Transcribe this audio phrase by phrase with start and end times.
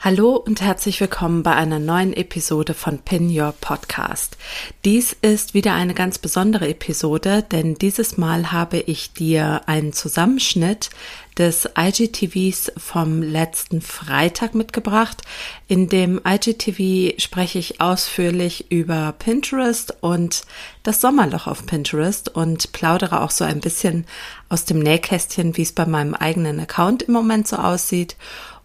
[0.00, 4.36] Hallo und herzlich willkommen bei einer neuen Episode von Pin Your Podcast.
[4.84, 10.90] Dies ist wieder eine ganz besondere Episode, denn dieses Mal habe ich dir einen Zusammenschnitt
[11.36, 15.22] des IGTVs vom letzten Freitag mitgebracht.
[15.66, 20.42] In dem IGTV spreche ich ausführlich über Pinterest und
[20.84, 24.06] das Sommerloch auf Pinterest und plaudere auch so ein bisschen
[24.48, 28.14] aus dem Nähkästchen, wie es bei meinem eigenen Account im Moment so aussieht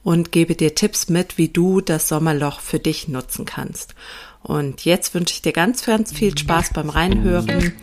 [0.03, 3.95] und gebe dir Tipps mit, wie du das Sommerloch für dich nutzen kannst.
[4.41, 7.73] Und jetzt wünsche ich dir ganz, ganz viel Spaß beim Reinhören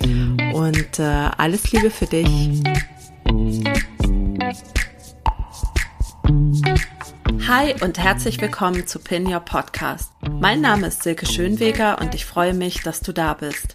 [0.53, 2.63] und äh, alles Liebe für dich.
[7.49, 10.13] Hi und herzlich willkommen zu Pin Your Podcast.
[10.31, 13.75] Mein Name ist Silke Schönweger und ich freue mich, dass du da bist.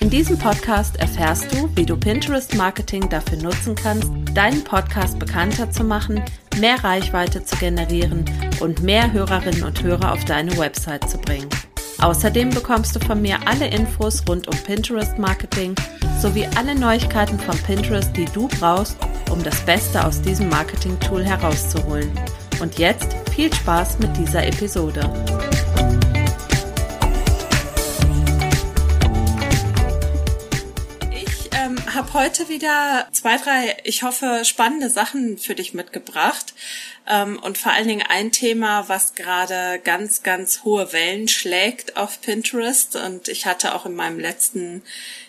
[0.00, 5.70] In diesem Podcast erfährst du, wie du Pinterest Marketing dafür nutzen kannst, deinen Podcast bekannter
[5.70, 6.22] zu machen,
[6.56, 8.24] mehr Reichweite zu generieren
[8.60, 11.48] und mehr Hörerinnen und Hörer auf deine Website zu bringen.
[12.00, 15.74] Außerdem bekommst du von mir alle Infos rund um Pinterest Marketing
[16.20, 18.96] sowie alle Neuigkeiten von Pinterest, die du brauchst,
[19.30, 22.10] um das Beste aus diesem Marketing-Tool herauszuholen.
[22.60, 25.00] Und jetzt viel Spaß mit dieser Episode.
[31.96, 36.54] Habe heute wieder zwei, drei, ich hoffe, spannende Sachen für dich mitgebracht.
[37.08, 42.20] Ähm, und vor allen Dingen ein Thema, was gerade ganz, ganz hohe Wellen schlägt auf
[42.20, 42.96] Pinterest.
[42.96, 44.82] Und ich hatte auch in meinem letzten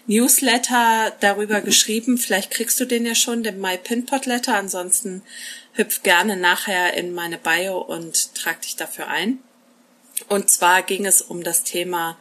[0.07, 2.17] Newsletter darüber geschrieben.
[2.17, 4.55] Vielleicht kriegst du den ja schon, den My Pinpot Letter.
[4.55, 5.23] Ansonsten
[5.73, 9.39] hüpf gerne nachher in meine Bio und trag dich dafür ein.
[10.27, 12.17] Und zwar ging es um das Thema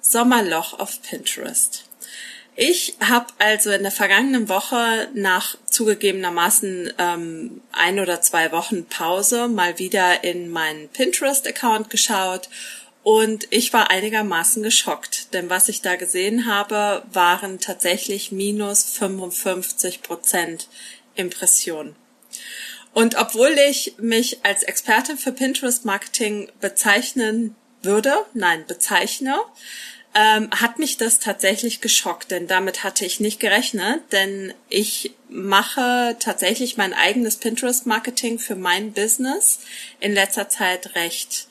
[0.00, 1.85] Sommerloch auf Pinterest.
[2.58, 9.48] Ich habe also in der vergangenen Woche nach zugegebenermaßen ähm, ein oder zwei Wochen Pause
[9.48, 12.48] mal wieder in meinen Pinterest-Account geschaut
[13.02, 20.00] und ich war einigermaßen geschockt, denn was ich da gesehen habe, waren tatsächlich minus 55
[20.00, 20.68] Prozent
[21.14, 21.94] Impressionen.
[22.94, 29.38] Und obwohl ich mich als Expertin für Pinterest-Marketing bezeichnen würde, nein, bezeichne,
[30.16, 36.16] ähm, hat mich das tatsächlich geschockt, denn damit hatte ich nicht gerechnet, denn ich mache
[36.18, 39.58] tatsächlich mein eigenes Pinterest-Marketing für mein Business
[40.00, 41.48] in letzter Zeit recht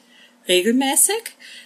[0.48, 1.22] regelmäßig.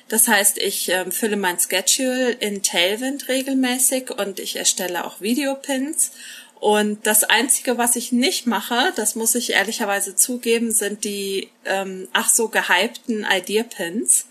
[0.09, 6.11] Das heißt, ich äh, fülle mein Schedule in Tailwind regelmäßig und ich erstelle auch Videopins.
[6.59, 12.09] Und das Einzige, was ich nicht mache, das muss ich ehrlicherweise zugeben, sind die ähm,
[12.11, 14.25] ach so gehypten Idea-Pins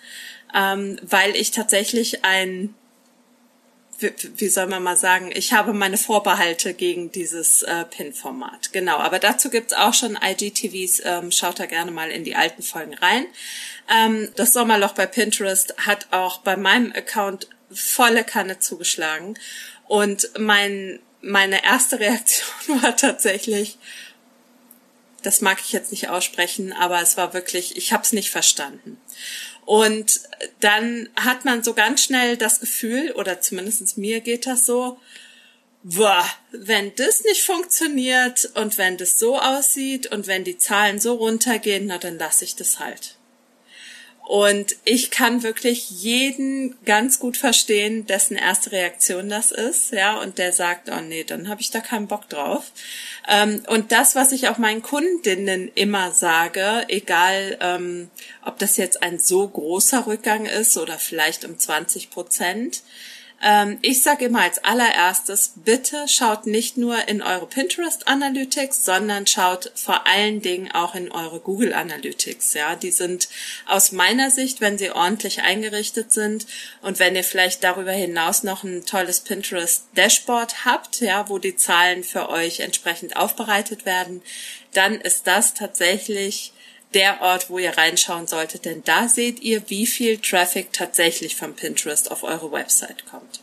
[0.54, 2.75] ähm, weil ich tatsächlich ein
[3.98, 8.72] wie, wie soll man mal sagen, ich habe meine Vorbehalte gegen dieses äh, PIN-Format.
[8.72, 12.62] Genau, aber dazu gibt's auch schon IGTVs, ähm, schaut da gerne mal in die alten
[12.62, 13.26] Folgen rein.
[13.92, 19.38] Ähm, das Sommerloch bei Pinterest hat auch bei meinem Account volle Kanne zugeschlagen.
[19.87, 23.78] Und mein, meine erste Reaktion war tatsächlich,
[25.22, 29.00] das mag ich jetzt nicht aussprechen, aber es war wirklich, ich habe es nicht verstanden.
[29.68, 30.20] Und
[30.60, 34.98] dann hat man so ganz schnell das Gefühl, oder zumindest mir geht das so,
[35.82, 41.16] boah, wenn das nicht funktioniert und wenn das so aussieht und wenn die Zahlen so
[41.16, 43.17] runtergehen, na dann lasse ich das halt.
[44.28, 50.36] Und ich kann wirklich jeden ganz gut verstehen, dessen erste Reaktion das ist, ja, und
[50.36, 52.70] der sagt, oh nee, dann habe ich da keinen Bock drauf.
[53.26, 58.10] Ähm, und das, was ich auch meinen Kundinnen immer sage, egal ähm,
[58.44, 62.82] ob das jetzt ein so großer Rückgang ist oder vielleicht um 20 Prozent,
[63.82, 69.71] ich sage immer als allererstes, bitte schaut nicht nur in eure Pinterest Analytics, sondern schaut
[69.76, 72.54] vor allen Dingen auch in eure Google Analytics.
[72.54, 73.28] Ja, die sind
[73.66, 76.47] aus meiner Sicht, wenn sie ordentlich eingerichtet sind
[76.82, 81.55] und wenn ihr vielleicht darüber hinaus noch ein tolles Pinterest Dashboard habt, ja, wo die
[81.55, 84.20] Zahlen für euch entsprechend aufbereitet werden,
[84.72, 86.53] dann ist das tatsächlich
[86.94, 91.55] der Ort, wo ihr reinschauen solltet, denn da seht ihr, wie viel Traffic tatsächlich von
[91.55, 93.40] Pinterest auf eure Website kommt.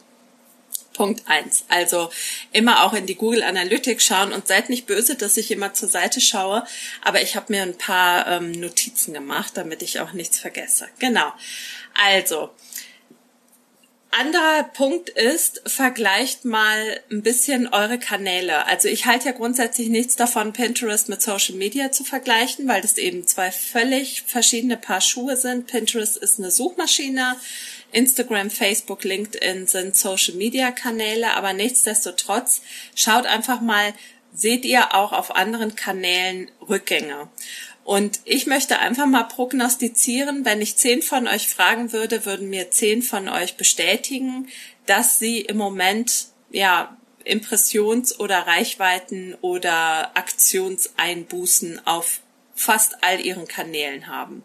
[0.94, 1.66] Punkt eins.
[1.68, 2.10] Also
[2.54, 5.90] immer auch in die Google Analytics schauen und seid nicht böse, dass ich immer zur
[5.90, 6.66] Seite schaue,
[7.04, 10.88] aber ich habe mir ein paar ähm, Notizen gemacht, damit ich auch nichts vergesse.
[11.00, 11.32] Genau.
[11.94, 12.50] Also,
[14.12, 18.66] anderer Punkt ist, vergleicht mal ein bisschen eure Kanäle.
[18.66, 22.98] Also ich halte ja grundsätzlich nichts davon, Pinterest mit Social Media zu vergleichen, weil das
[22.98, 25.68] eben zwei völlig verschiedene Paar Schuhe sind.
[25.68, 27.36] Pinterest ist eine Suchmaschine.
[27.92, 32.62] Instagram, Facebook, LinkedIn sind Social Media Kanäle, aber nichtsdestotrotz
[32.96, 33.94] schaut einfach mal,
[34.34, 37.30] seht ihr auch auf anderen Kanälen Rückgänge.
[37.86, 42.72] Und ich möchte einfach mal prognostizieren, wenn ich zehn von euch fragen würde, würden mir
[42.72, 44.48] zehn von euch bestätigen,
[44.88, 52.22] dass sie im Moment, ja, Impressions- oder Reichweiten oder Aktionseinbußen auf
[52.56, 54.44] fast all ihren Kanälen haben.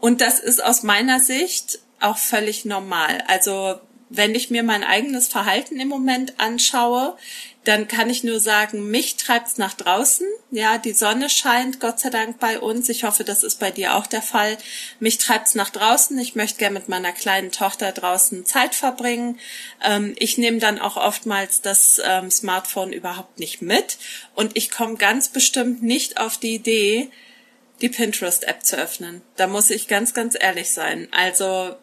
[0.00, 3.22] Und das ist aus meiner Sicht auch völlig normal.
[3.26, 3.78] Also
[4.10, 7.16] wenn ich mir mein eigenes Verhalten im Moment anschaue,
[7.64, 10.26] dann kann ich nur sagen, mich treibt's nach draußen.
[10.50, 12.88] Ja, die Sonne scheint, Gott sei Dank bei uns.
[12.88, 14.56] Ich hoffe, das ist bei dir auch der Fall.
[15.00, 16.18] Mich treibt's nach draußen.
[16.18, 19.38] Ich möchte gerne mit meiner kleinen Tochter draußen Zeit verbringen.
[19.84, 23.98] Ähm, ich nehme dann auch oftmals das ähm, Smartphone überhaupt nicht mit.
[24.34, 27.10] Und ich komme ganz bestimmt nicht auf die Idee,
[27.82, 29.20] die Pinterest-App zu öffnen.
[29.36, 31.08] Da muss ich ganz, ganz ehrlich sein.
[31.10, 31.76] Also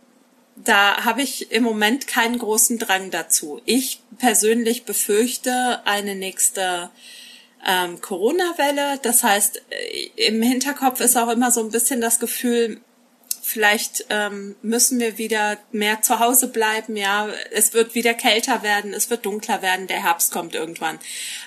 [0.55, 3.61] da habe ich im Moment keinen großen Drang dazu.
[3.65, 6.89] Ich persönlich befürchte eine nächste
[7.65, 8.99] ähm, Corona-Welle.
[9.01, 12.79] Das heißt, äh, im Hinterkopf ist auch immer so ein bisschen das Gefühl,
[13.41, 16.95] vielleicht ähm, müssen wir wieder mehr zu Hause bleiben.
[16.95, 20.99] Ja, es wird wieder kälter werden, es wird dunkler werden, der Herbst kommt irgendwann.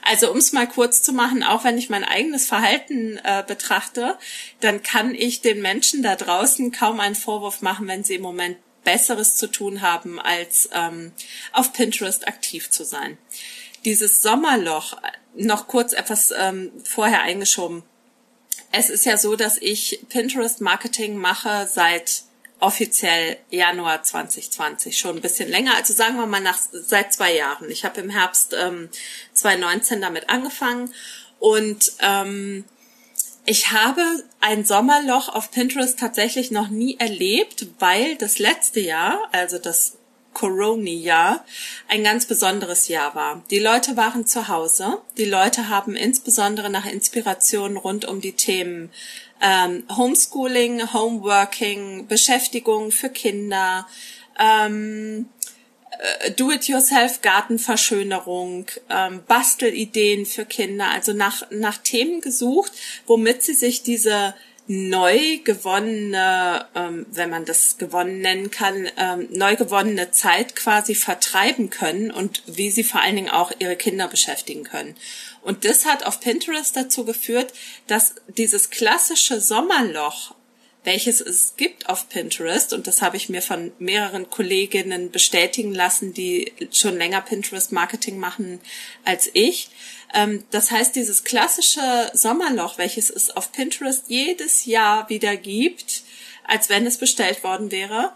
[0.03, 4.17] Also um es mal kurz zu machen, auch wenn ich mein eigenes Verhalten äh, betrachte,
[4.61, 8.59] dann kann ich den Menschen da draußen kaum einen Vorwurf machen, wenn sie im Moment
[8.89, 11.13] Besseres zu tun haben, als ähm,
[11.53, 13.19] auf Pinterest aktiv zu sein.
[13.85, 14.97] Dieses Sommerloch,
[15.35, 17.83] noch kurz etwas ähm, vorher eingeschoben.
[18.73, 22.23] Es ist ja so, dass ich Pinterest Marketing mache seit
[22.61, 27.71] offiziell Januar 2020, schon ein bisschen länger, also sagen wir mal nach seit zwei Jahren.
[27.71, 28.89] Ich habe im Herbst ähm,
[29.35, 30.95] 2019 damit angefangen
[31.41, 32.65] und ähm,
[33.45, 39.59] ich habe ein Sommerloch auf Pinterest tatsächlich noch nie erlebt, weil das letzte Jahr, also
[39.59, 39.99] das
[40.35, 41.45] Corona-Jahr,
[41.89, 43.43] ein ganz besonderes Jahr war.
[43.51, 44.99] Die Leute waren zu Hause.
[45.17, 48.91] Die Leute haben insbesondere nach Inspiration rund um die Themen
[49.41, 53.87] ähm, Homeschooling, Homeworking, Beschäftigung für Kinder,
[54.39, 55.29] ähm,
[55.99, 62.73] äh, Do-it-yourself Gartenverschönerung, ähm, Bastelideen für Kinder, also nach, nach Themen gesucht,
[63.07, 64.35] womit sie sich diese
[64.69, 71.71] neu gewonnene, ähm, wenn man das gewonnen nennen kann, ähm, neu gewonnene Zeit quasi vertreiben
[71.71, 74.95] können und wie sie vor allen Dingen auch ihre Kinder beschäftigen können.
[75.41, 77.55] Und das hat auf Pinterest dazu geführt,
[77.87, 80.35] dass dieses klassische Sommerloch
[80.85, 82.73] welches es gibt auf Pinterest.
[82.73, 88.61] Und das habe ich mir von mehreren Kolleginnen bestätigen lassen, die schon länger Pinterest-Marketing machen
[89.05, 89.71] als ich.
[90.15, 96.03] Ähm, das heißt, dieses klassische Sommerloch, welches es auf Pinterest jedes Jahr wieder gibt,
[96.45, 98.13] als wenn es bestellt worden wäre,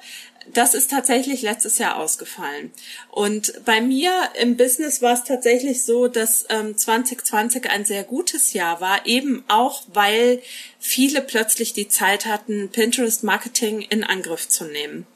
[0.53, 2.73] das ist tatsächlich letztes Jahr ausgefallen.
[3.11, 8.53] Und bei mir im Business war es tatsächlich so, dass ähm, 2020 ein sehr gutes
[8.53, 10.43] Jahr war, eben auch, weil
[10.79, 15.06] viele plötzlich die Zeit hatten, Pinterest Marketing in Angriff zu nehmen.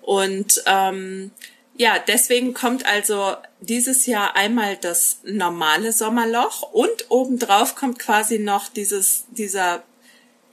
[0.00, 1.30] Und ähm,
[1.76, 8.68] ja, deswegen kommt also dieses Jahr einmal das normale Sommerloch und obendrauf kommt quasi noch
[8.68, 9.82] dieses, dieser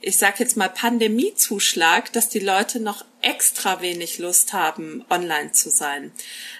[0.02, 5.68] ich sag jetzt mal Pandemiezuschlag, dass die Leute noch extra wenig Lust haben, online zu
[5.68, 6.10] sein.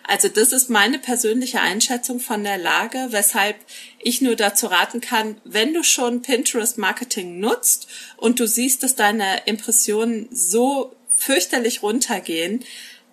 [0.06, 3.56] Also das ist meine persönliche Einschätzung von der Lage, weshalb
[3.98, 7.88] ich nur dazu raten kann, wenn du schon Pinterest Marketing nutzt
[8.18, 12.64] und du siehst, dass deine Impressionen so fürchterlich runtergehen,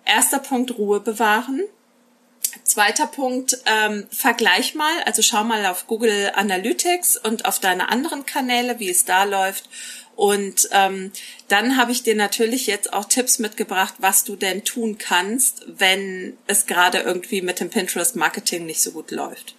[0.04, 1.62] erster Punkt Ruhe bewahren.
[2.64, 8.26] Zweiter Punkt, ähm, vergleich mal, also schau mal auf Google Analytics und auf deine anderen
[8.26, 9.68] Kanäle, wie es da läuft
[10.18, 11.12] und ähm,
[11.46, 16.36] dann habe ich dir natürlich jetzt auch Tipps mitgebracht, was du denn tun kannst, wenn
[16.48, 19.54] es gerade irgendwie mit dem Pinterest-Marketing nicht so gut läuft.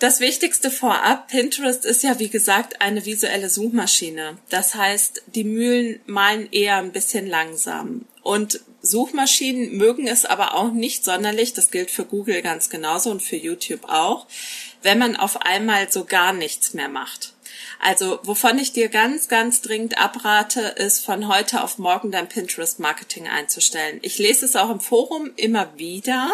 [0.00, 4.36] Das Wichtigste vorab, Pinterest ist ja wie gesagt eine visuelle Suchmaschine.
[4.50, 8.04] Das heißt, die Mühlen malen eher ein bisschen langsam.
[8.22, 13.22] Und Suchmaschinen mögen es aber auch nicht sonderlich, das gilt für Google ganz genauso und
[13.22, 14.26] für YouTube auch,
[14.82, 17.32] wenn man auf einmal so gar nichts mehr macht.
[17.78, 23.28] Also wovon ich dir ganz, ganz dringend abrate, ist von heute auf morgen dein Pinterest-Marketing
[23.28, 23.98] einzustellen.
[24.02, 26.30] Ich lese es auch im Forum immer wieder,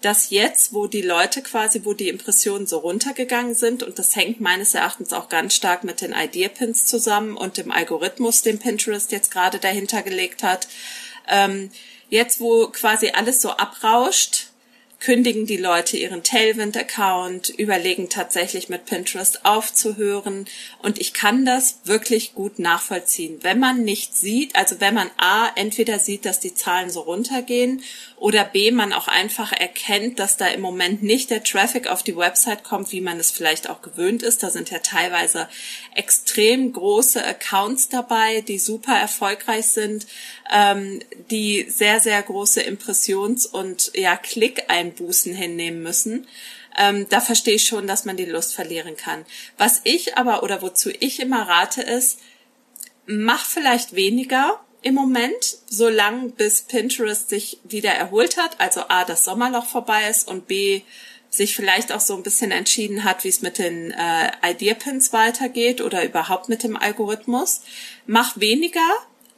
[0.00, 4.40] dass jetzt, wo die Leute quasi, wo die Impressionen so runtergegangen sind, und das hängt
[4.40, 9.30] meines Erachtens auch ganz stark mit den Idea-Pins zusammen und dem Algorithmus, den Pinterest jetzt
[9.30, 10.68] gerade dahinter gelegt hat,
[11.28, 11.70] ähm,
[12.08, 14.39] jetzt, wo quasi alles so abrauscht,
[15.00, 20.44] kündigen die Leute ihren Tailwind-Account, überlegen tatsächlich mit Pinterest aufzuhören.
[20.82, 23.38] Und ich kann das wirklich gut nachvollziehen.
[23.40, 27.82] Wenn man nicht sieht, also wenn man A, entweder sieht, dass die Zahlen so runtergehen
[28.16, 32.16] oder B, man auch einfach erkennt, dass da im Moment nicht der Traffic auf die
[32.16, 34.42] Website kommt, wie man es vielleicht auch gewöhnt ist.
[34.42, 35.48] Da sind ja teilweise
[35.94, 40.06] extrem große Accounts dabei, die super erfolgreich sind,
[40.50, 46.26] ähm, die sehr, sehr große Impressions- und ja, Klickeinbußen hinnehmen müssen.
[46.76, 49.24] Ähm, da verstehe ich schon, dass man die Lust verlieren kann.
[49.58, 52.20] Was ich aber oder wozu ich immer rate ist,
[53.06, 59.24] mach vielleicht weniger im Moment, solange bis Pinterest sich wieder erholt hat, also A, das
[59.24, 60.82] Sommerloch vorbei ist und B,
[61.28, 65.80] sich vielleicht auch so ein bisschen entschieden hat, wie es mit den äh, Idea-Pins weitergeht
[65.80, 67.60] oder überhaupt mit dem Algorithmus.
[68.06, 68.80] Mach weniger,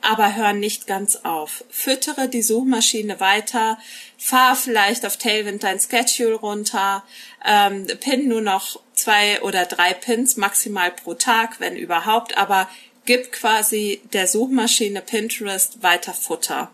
[0.02, 1.64] aber hör nicht ganz auf.
[1.71, 3.78] Füttere die Suchmaschine weiter,
[4.18, 7.04] fahr vielleicht auf Tailwind dein Schedule runter,
[7.44, 12.68] ähm, pin nur noch zwei oder drei Pins maximal pro Tag, wenn überhaupt, aber
[13.04, 16.71] gib quasi der Suchmaschine Pinterest weiter Futter.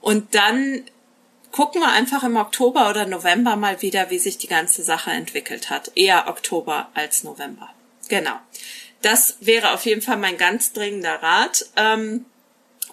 [0.00, 0.84] Und dann
[1.50, 5.70] gucken wir einfach im Oktober oder November mal wieder, wie sich die ganze Sache entwickelt
[5.70, 5.92] hat.
[5.94, 7.70] Eher Oktober als November.
[8.08, 8.34] Genau.
[9.02, 11.66] Das wäre auf jeden Fall mein ganz dringender Rat.
[11.76, 12.24] Ähm,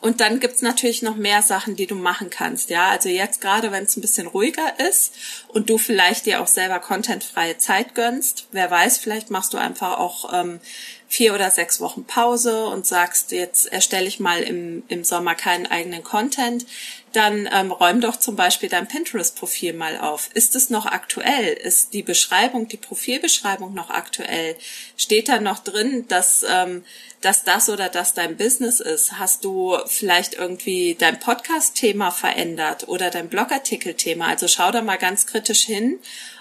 [0.02, 2.72] und dann gibt's natürlich noch mehr Sachen, die du machen kannst.
[2.72, 5.14] Ja, also jetzt gerade, wenn es ein bisschen ruhiger ist
[5.48, 10.00] und du vielleicht dir auch selber contentfreie Zeit gönnst, wer weiß, vielleicht machst du einfach
[10.00, 10.60] auch ähm,
[11.08, 15.68] vier oder sechs Wochen Pause und sagst, jetzt erstelle ich mal im, im Sommer keinen
[15.68, 16.66] eigenen Content,
[17.14, 20.30] dann ähm, räum doch zum Beispiel dein Pinterest-Profil mal auf.
[20.34, 21.54] Ist es noch aktuell?
[21.54, 24.56] Ist die Beschreibung, die Profilbeschreibung noch aktuell?
[24.98, 26.84] Steht da noch drin, dass, ähm,
[27.22, 29.20] dass das oder das dein Business ist?
[29.20, 34.28] Hast du vielleicht irgendwie dein Podcast-Thema verändert oder dein Blogartikel-Thema?
[34.28, 36.00] Also schau da mal ganz kritisch hin,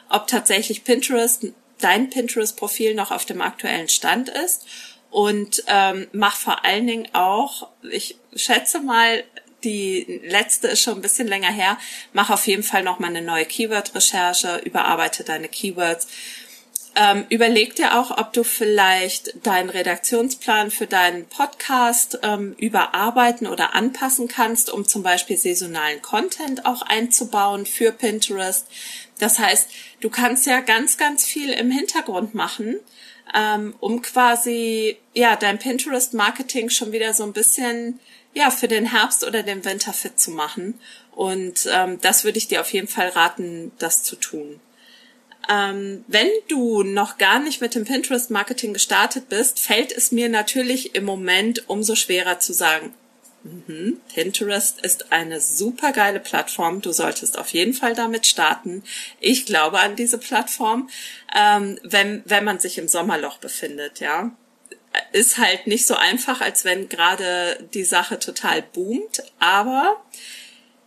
[0.08, 1.46] ob tatsächlich Pinterest,
[1.78, 4.66] dein Pinterest-Profil noch auf dem aktuellen Stand ist
[5.10, 9.24] und ähm, mach vor allen Dingen auch, ich schätze mal,
[9.64, 11.79] die letzte ist schon ein bisschen länger her.
[12.12, 16.07] Mach auf jeden Fall noch mal eine neue Keyword-Recherche, überarbeite deine Keywords.
[16.97, 23.75] Ähm, überleg dir auch, ob du vielleicht deinen Redaktionsplan für deinen Podcast ähm, überarbeiten oder
[23.75, 28.67] anpassen kannst, um zum Beispiel saisonalen Content auch einzubauen für Pinterest.
[29.21, 29.69] Das heißt,
[30.00, 32.81] du kannst ja ganz, ganz viel im Hintergrund machen,
[33.37, 38.00] ähm, um quasi ja dein Pinterest-Marketing schon wieder so ein bisschen
[38.34, 40.78] ja, für den Herbst oder den Winter fit zu machen.
[41.12, 44.60] Und ähm, das würde ich dir auf jeden Fall raten, das zu tun.
[45.49, 50.94] Ähm, wenn du noch gar nicht mit dem Pinterest-Marketing gestartet bist, fällt es mir natürlich
[50.94, 52.94] im Moment umso schwerer zu sagen,
[53.42, 56.82] mhm, Pinterest ist eine super geile Plattform.
[56.82, 58.84] Du solltest auf jeden Fall damit starten.
[59.18, 60.88] Ich glaube an diese Plattform,
[61.37, 64.30] ähm, wenn, wenn man sich im Sommerloch befindet, ja
[65.12, 69.23] ist halt nicht so einfach, als wenn gerade die Sache total boomt.
[69.38, 70.02] Aber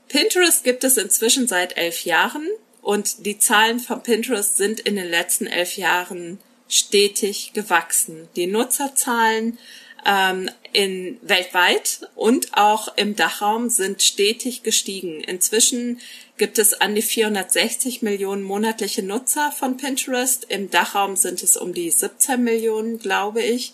[0.08, 2.48] Pinterest gibt es inzwischen seit elf Jahren
[2.82, 8.28] und die Zahlen von Pinterest sind in den letzten elf Jahren stetig gewachsen.
[8.36, 9.58] Die Nutzerzahlen
[10.06, 15.22] ähm, in weltweit und auch im Dachraum sind stetig gestiegen.
[15.22, 16.00] Inzwischen
[16.38, 20.46] gibt es an die 460 Millionen monatliche Nutzer von Pinterest.
[20.50, 23.74] Im Dachraum sind es um die 17 Millionen, glaube ich.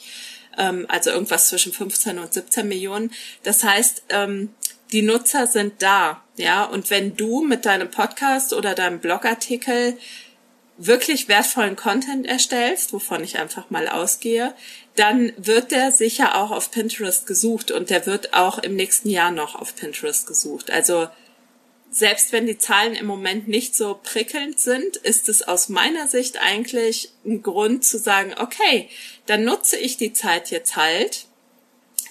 [0.57, 3.11] Ähm, also irgendwas zwischen 15 und 17 Millionen.
[3.43, 4.49] Das heißt, ähm,
[4.91, 6.65] die Nutzer sind da, ja.
[6.65, 9.97] Und wenn du mit deinem Podcast oder deinem Blogartikel
[10.77, 14.55] wirklich wertvollen Content erstellst, wovon ich einfach mal ausgehe,
[14.99, 19.31] dann wird der sicher auch auf Pinterest gesucht und der wird auch im nächsten Jahr
[19.31, 20.69] noch auf Pinterest gesucht.
[20.71, 21.07] Also
[21.89, 26.41] selbst wenn die Zahlen im Moment nicht so prickelnd sind, ist es aus meiner Sicht
[26.41, 28.89] eigentlich ein Grund zu sagen, okay,
[29.25, 31.27] dann nutze ich die Zeit jetzt halt,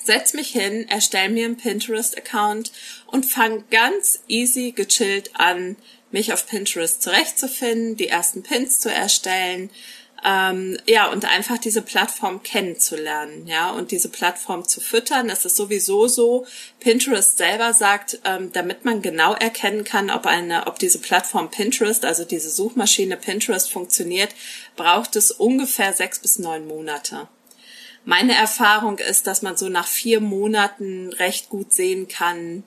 [0.03, 2.73] setz mich hin, erstell mir einen Pinterest-Account
[3.07, 5.77] und fang ganz easy gechillt an,
[6.11, 9.69] mich auf Pinterest zurechtzufinden, die ersten Pins zu erstellen,
[10.25, 15.31] ähm, ja, und einfach diese Plattform kennenzulernen, ja, und diese Plattform zu füttern.
[15.31, 16.47] Es ist sowieso so,
[16.81, 22.05] Pinterest selber sagt, ähm, damit man genau erkennen kann, ob eine, ob diese Plattform Pinterest,
[22.05, 24.35] also diese Suchmaschine Pinterest funktioniert,
[24.77, 27.29] braucht es ungefähr sechs bis neun Monate.
[28.05, 32.65] Meine Erfahrung ist, dass man so nach vier Monaten recht gut sehen kann,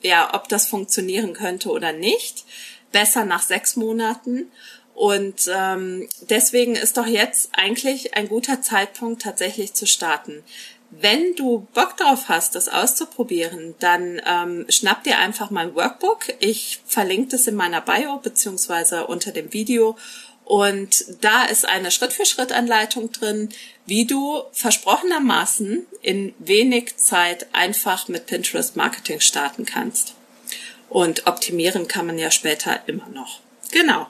[0.00, 2.44] ja, ob das funktionieren könnte oder nicht.
[2.92, 4.50] Besser nach sechs Monaten.
[4.96, 10.42] Und ähm, deswegen ist doch jetzt eigentlich ein guter Zeitpunkt, tatsächlich zu starten.
[10.88, 16.32] Wenn du Bock drauf hast, das auszuprobieren, dann ähm, schnapp dir einfach mein Workbook.
[16.38, 19.98] Ich verlinke das in meiner Bio beziehungsweise unter dem Video.
[20.46, 23.50] Und da ist eine Schritt-für-Schritt-Anleitung drin,
[23.84, 30.14] wie du versprochenermaßen in wenig Zeit einfach mit Pinterest Marketing starten kannst.
[30.88, 33.40] Und optimieren kann man ja später immer noch.
[33.72, 34.06] Genau.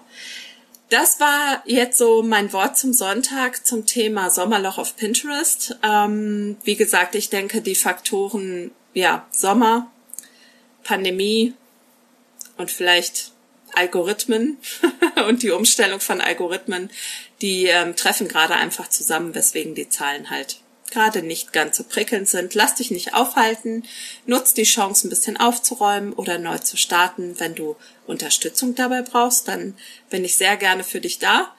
[0.89, 5.77] Das war jetzt so mein Wort zum Sonntag zum Thema Sommerloch auf Pinterest.
[5.83, 9.91] Ähm, wie gesagt, ich denke, die Faktoren, ja, Sommer,
[10.85, 11.55] Pandemie
[12.57, 13.33] und vielleicht
[13.75, 14.59] Algorithmen
[15.29, 16.91] und die Umstellung von Algorithmen,
[17.43, 22.29] die ähm, treffen gerade einfach zusammen, weswegen die Zahlen halt gerade nicht ganz so prickelnd
[22.29, 22.55] sind.
[22.55, 23.85] Lass dich nicht aufhalten,
[24.27, 27.39] nutz die Chance, ein bisschen aufzuräumen oder neu zu starten.
[27.39, 27.77] Wenn du
[28.07, 29.77] Unterstützung dabei brauchst, dann
[30.11, 31.55] bin ich sehr gerne für dich da.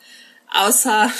[0.53, 1.11] Außer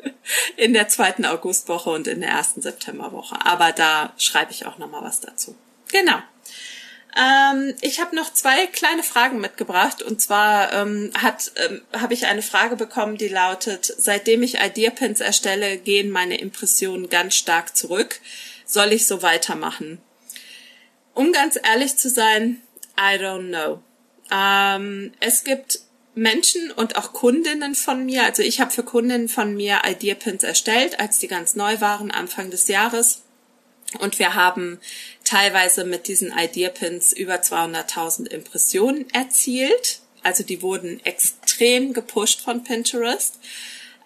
[0.56, 3.36] in der zweiten Augustwoche und in der ersten Septemberwoche.
[3.44, 5.56] Aber da schreibe ich auch nochmal was dazu.
[5.92, 6.18] Genau.
[7.16, 12.26] Ähm, ich habe noch zwei kleine Fragen mitgebracht und zwar ähm, hat ähm, habe ich
[12.26, 18.20] eine Frage bekommen, die lautet: Seitdem ich Ideapins erstelle, gehen meine Impressionen ganz stark zurück.
[18.64, 20.00] Soll ich so weitermachen?
[21.14, 22.62] Um ganz ehrlich zu sein,
[22.96, 23.82] I don't know.
[24.30, 25.80] Ähm, es gibt
[26.14, 31.00] Menschen und auch Kundinnen von mir, also ich habe für Kundinnen von mir Ideapins erstellt,
[31.00, 33.22] als die ganz neu waren, Anfang des Jahres.
[33.98, 34.78] Und wir haben
[35.30, 40.00] teilweise mit diesen Ideapins über 200.000 Impressionen erzielt.
[40.24, 43.38] Also die wurden extrem gepusht von Pinterest.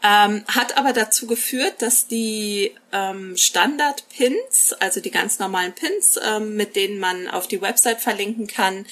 [0.02, 6.56] Ähm, hat aber dazu geführt, dass die ähm, Standard-Pins, also die ganz normalen Pins, ähm,
[6.56, 8.84] mit denen man auf die Website verlinken kann,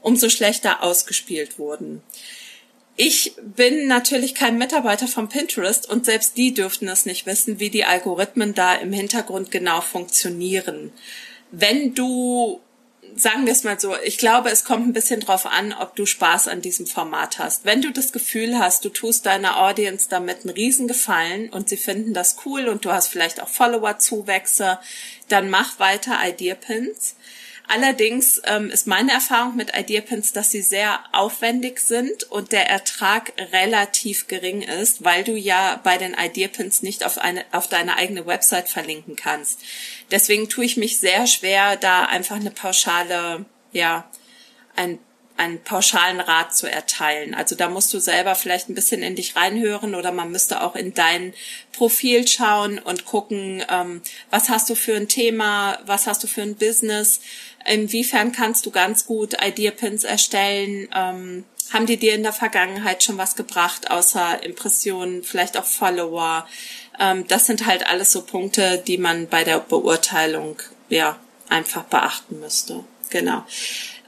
[0.00, 2.02] umso schlechter ausgespielt wurden.
[2.94, 7.70] Ich bin natürlich kein Mitarbeiter von Pinterest und selbst die dürften es nicht wissen, wie
[7.70, 10.92] die Algorithmen da im Hintergrund genau funktionieren.
[11.50, 12.60] Wenn du
[13.16, 16.06] sagen wir es mal so, ich glaube, es kommt ein bisschen drauf an, ob du
[16.06, 17.64] Spaß an diesem Format hast.
[17.64, 22.14] Wenn du das Gefühl hast, du tust deiner Audience damit einen Riesengefallen und sie finden
[22.14, 24.78] das cool und du hast vielleicht auch Follower-Zuwächse,
[25.28, 27.14] dann mach weiter Ideapins.
[27.72, 33.32] Allerdings ähm, ist meine Erfahrung mit Ideapins, dass sie sehr aufwendig sind und der Ertrag
[33.52, 38.26] relativ gering ist, weil du ja bei den Ideapins nicht auf, eine, auf deine eigene
[38.26, 39.60] Website verlinken kannst.
[40.10, 44.10] Deswegen tue ich mich sehr schwer, da einfach eine pauschale, ja,
[44.74, 44.98] ein
[45.40, 47.34] einen pauschalen Rat zu erteilen.
[47.34, 50.76] Also da musst du selber vielleicht ein bisschen in dich reinhören oder man müsste auch
[50.76, 51.32] in dein
[51.72, 56.42] Profil schauen und gucken, ähm, was hast du für ein Thema, was hast du für
[56.42, 57.20] ein Business,
[57.64, 63.16] inwiefern kannst du ganz gut Ideapins erstellen, ähm, haben die dir in der Vergangenheit schon
[63.16, 66.46] was gebracht, außer Impressionen, vielleicht auch Follower.
[66.98, 72.40] Ähm, das sind halt alles so Punkte, die man bei der Beurteilung ja einfach beachten
[72.40, 72.84] müsste.
[73.08, 73.44] Genau.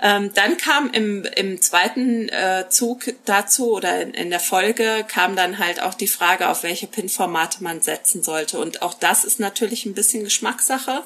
[0.04, 5.36] Ähm, dann kam im, im zweiten äh, Zug dazu oder in, in der Folge kam
[5.36, 8.58] dann halt auch die Frage, auf welche PIN-Formate man setzen sollte.
[8.58, 11.04] Und auch das ist natürlich ein bisschen Geschmackssache.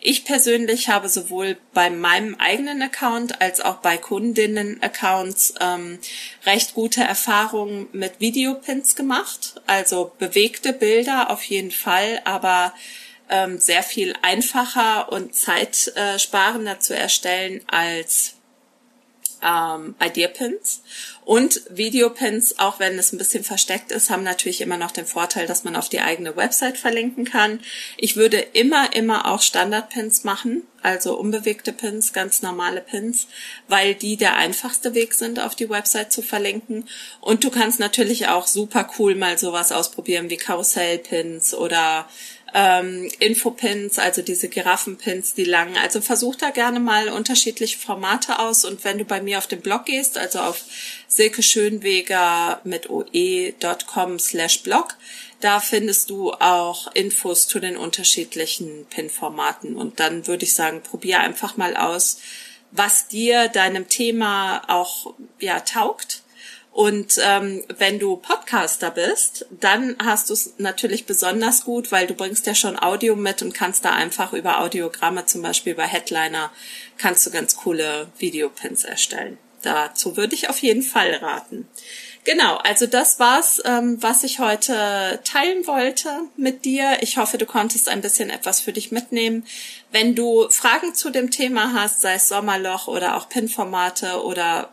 [0.00, 5.98] Ich persönlich habe sowohl bei meinem eigenen Account als auch bei Kundinnen-Accounts ähm,
[6.44, 9.60] recht gute Erfahrungen mit Videopins gemacht.
[9.66, 12.72] Also bewegte Bilder auf jeden Fall, aber
[13.28, 18.35] ähm, sehr viel einfacher und zeitsparender zu erstellen als
[19.42, 20.82] ähm, Ideapins.
[21.24, 25.46] Und Videopins, auch wenn es ein bisschen versteckt ist, haben natürlich immer noch den Vorteil,
[25.46, 27.60] dass man auf die eigene Website verlinken kann.
[27.96, 33.26] Ich würde immer, immer auch Standardpins machen, also unbewegte Pins, ganz normale Pins,
[33.66, 36.88] weil die der einfachste Weg sind, auf die Website zu verlinken.
[37.20, 42.08] Und du kannst natürlich auch super cool mal sowas ausprobieren wie Karussellpins oder
[42.58, 45.76] ähm, Infopins, also diese Giraffenpins, die langen.
[45.76, 48.64] Also versuch da gerne mal unterschiedliche Formate aus.
[48.64, 50.64] Und wenn du bei mir auf den Blog gehst, also auf
[51.06, 54.96] Silke Schönweger mit oe.com slash blog,
[55.40, 59.76] da findest du auch Infos zu den unterschiedlichen Pin-Formaten.
[59.76, 62.20] Und dann würde ich sagen, probier einfach mal aus,
[62.70, 66.22] was dir deinem Thema auch ja taugt
[66.76, 72.12] und ähm, wenn du Podcaster bist, dann hast du es natürlich besonders gut, weil du
[72.12, 76.52] bringst ja schon Audio mit und kannst da einfach über Audiogramme, zum Beispiel über Headliner,
[76.98, 79.38] kannst du ganz coole Videopins erstellen.
[79.62, 81.66] Dazu würde ich auf jeden Fall raten.
[82.24, 86.98] Genau, also das war's, ähm, was ich heute teilen wollte mit dir.
[87.00, 89.46] Ich hoffe, du konntest ein bisschen etwas für dich mitnehmen.
[89.92, 94.68] Wenn du Fragen zu dem Thema hast, sei es Sommerloch oder auch Pin-Formate oder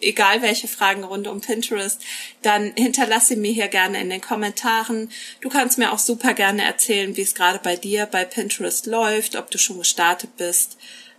[0.00, 2.00] egal welche Fragen rund um Pinterest,
[2.42, 5.10] dann hinterlasse mir hier gerne in den Kommentaren.
[5.40, 9.36] Du kannst mir auch super gerne erzählen, wie es gerade bei dir bei Pinterest läuft,
[9.36, 10.76] ob du schon gestartet bist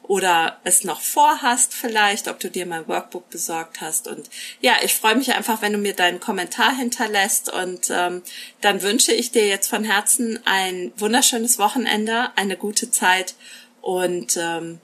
[0.07, 4.07] oder es noch vorhast vielleicht, ob du dir mein Workbook besorgt hast.
[4.07, 4.29] Und
[4.61, 7.51] ja, ich freue mich einfach, wenn du mir deinen Kommentar hinterlässt.
[7.51, 8.21] Und ähm,
[8.61, 13.35] dann wünsche ich dir jetzt von Herzen ein wunderschönes Wochenende, eine gute Zeit
[13.81, 14.79] und ähm,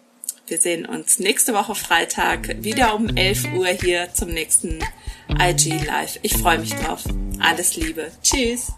[0.51, 4.79] wir sehen uns nächste Woche Freitag wieder um 11 Uhr hier zum nächsten
[5.39, 6.19] IG Live.
[6.23, 7.05] Ich freue mich drauf.
[7.39, 8.11] Alles Liebe.
[8.21, 8.73] Tschüss.